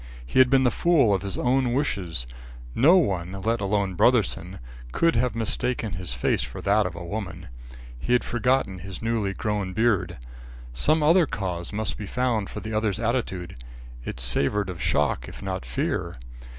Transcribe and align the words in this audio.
He 0.25 0.39
had 0.39 0.49
been 0.49 0.63
the 0.63 0.71
fool 0.71 1.13
of 1.13 1.21
his 1.21 1.37
own 1.37 1.73
wishes. 1.73 2.25
No 2.73 2.95
one, 2.97 3.33
let 3.33 3.61
alone 3.61 3.95
Brotherson, 3.95 4.57
could 4.91 5.15
have 5.15 5.35
mistaken 5.35 5.93
his 5.93 6.15
face 6.15 6.41
for 6.41 6.59
that 6.59 6.87
of 6.87 6.95
a 6.95 7.05
woman. 7.05 7.49
He 7.99 8.13
had 8.13 8.23
forgotten 8.23 8.79
his 8.79 9.03
newly 9.03 9.33
grown 9.35 9.73
beard. 9.73 10.17
Some 10.73 11.03
other 11.03 11.27
cause 11.27 11.71
must 11.71 11.99
be 11.99 12.07
found 12.07 12.49
for 12.49 12.61
the 12.61 12.73
other's 12.73 12.99
attitude. 12.99 13.63
It 14.03 14.19
savoured 14.19 14.71
of 14.71 14.81
shock, 14.81 15.27
if 15.29 15.43
not 15.43 15.65
fear. 15.65 16.17